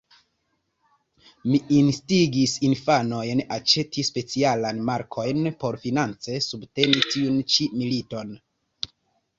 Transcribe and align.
Li 1.51 1.59
instigis 1.79 2.55
infanojn 2.69 3.43
aĉeti 3.59 4.07
specialajn 4.09 4.81
markojn 4.89 5.51
por 5.65 5.79
finance 5.87 6.43
subteni 6.49 7.07
tiun 7.13 7.41
ĉi 7.55 7.71
militon. 7.85 8.39